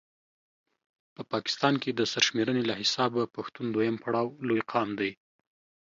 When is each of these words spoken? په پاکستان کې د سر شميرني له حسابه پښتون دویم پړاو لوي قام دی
په 1.15 1.21
پاکستان 1.33 1.73
کې 1.81 1.91
د 1.93 2.01
سر 2.11 2.23
شميرني 2.27 2.63
له 2.69 2.73
حسابه 2.81 3.23
پښتون 3.35 3.65
دویم 3.69 3.95
پړاو 4.03 4.27
لوي 4.47 4.63
قام 4.71 4.89
دی 4.99 5.11